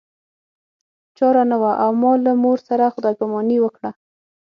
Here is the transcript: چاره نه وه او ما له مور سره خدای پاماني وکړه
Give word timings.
چاره 1.17 1.43
نه 1.51 1.57
وه 1.61 1.71
او 1.83 1.91
ما 2.01 2.11
له 2.25 2.31
مور 2.43 2.57
سره 2.67 2.93
خدای 2.95 3.13
پاماني 3.19 3.57
وکړه 3.61 3.91